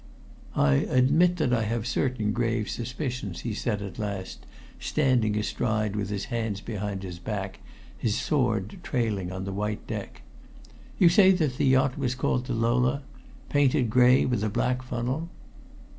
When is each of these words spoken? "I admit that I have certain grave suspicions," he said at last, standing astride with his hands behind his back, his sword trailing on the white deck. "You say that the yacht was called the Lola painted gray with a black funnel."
"I 0.55 0.73
admit 0.89 1.37
that 1.37 1.53
I 1.53 1.61
have 1.61 1.85
certain 1.85 2.31
grave 2.31 2.71
suspicions," 2.71 3.41
he 3.41 3.53
said 3.53 3.83
at 3.83 3.99
last, 3.99 4.47
standing 4.79 5.37
astride 5.37 5.95
with 5.95 6.09
his 6.09 6.25
hands 6.33 6.59
behind 6.59 7.03
his 7.03 7.19
back, 7.19 7.59
his 7.99 8.17
sword 8.17 8.79
trailing 8.81 9.31
on 9.31 9.43
the 9.45 9.53
white 9.53 9.85
deck. 9.85 10.23
"You 10.97 11.07
say 11.07 11.29
that 11.33 11.57
the 11.57 11.65
yacht 11.67 11.99
was 11.99 12.15
called 12.15 12.47
the 12.47 12.53
Lola 12.53 13.03
painted 13.49 13.91
gray 13.91 14.25
with 14.25 14.43
a 14.43 14.49
black 14.49 14.81
funnel." 14.81 15.29